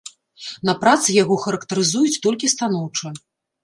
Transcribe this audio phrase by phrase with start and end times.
[0.69, 3.19] На працы яго характарызуюць толькі станоўча.